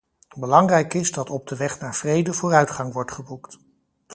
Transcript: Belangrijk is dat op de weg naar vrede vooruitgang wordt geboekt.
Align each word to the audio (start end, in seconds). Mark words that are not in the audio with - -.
Belangrijk 0.37 0.93
is 0.93 1.11
dat 1.11 1.29
op 1.29 1.47
de 1.47 1.55
weg 1.57 1.79
naar 1.79 1.95
vrede 1.95 2.33
vooruitgang 2.33 2.93
wordt 2.93 3.11
geboekt. 3.11 3.57